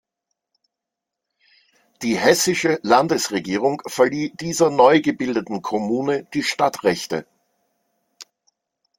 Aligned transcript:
Die 2.01 2.17
hessische 2.17 2.79
Landesregierung 2.81 3.83
verlieh 3.85 4.31
dieser 4.35 4.71
neu 4.71 4.99
gebildeten 4.99 5.61
Kommune 5.61 6.27
die 6.33 6.41
Stadtrechte. 6.41 7.27